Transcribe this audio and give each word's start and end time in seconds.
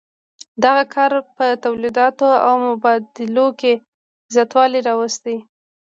دغه 0.63 0.83
کار 0.93 1.11
په 1.35 1.45
تولیداتو 1.63 2.27
او 2.45 2.53
مبادلو 2.67 3.47
کې 3.59 3.73
زیاتوالی 4.33 4.79
راوست. 4.87 5.23